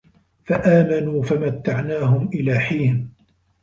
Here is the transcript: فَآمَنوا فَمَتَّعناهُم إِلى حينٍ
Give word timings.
فَآمَنوا 0.45 1.23
فَمَتَّعناهُم 1.23 2.27
إِلى 2.27 2.59
حينٍ 2.59 3.11